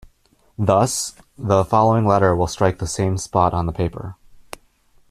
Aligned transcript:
Thus, 0.57 1.13
the 1.37 1.63
following 1.63 2.07
letter 2.07 2.35
will 2.35 2.47
strike 2.47 2.79
the 2.79 2.87
same 2.87 3.19
spot 3.19 3.53
on 3.53 3.67
the 3.67 3.71
paper. 3.71 4.15